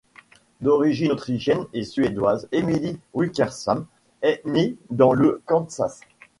D'origines 0.61 1.11
autrichienne 1.11 1.67
et 1.73 1.83
suédoise, 1.83 2.47
Emily 2.51 2.99
Wickersham 3.13 3.85
est 4.23 4.41
née 4.45 4.75
dans 4.89 5.13
le 5.13 5.43
Kansas. 5.45 6.01